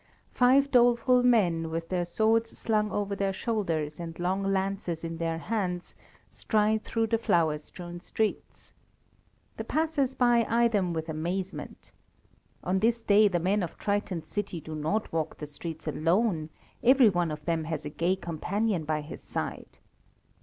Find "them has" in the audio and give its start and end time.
17.45-17.85